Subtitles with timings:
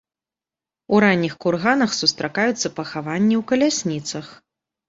[0.95, 4.25] У ранніх курганах сустракаюцца пахаванні ў калясніцах.